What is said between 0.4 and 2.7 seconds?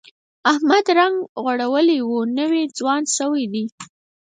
احمد رنګ غوړولی، نوی